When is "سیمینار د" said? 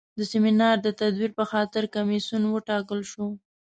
0.31-0.87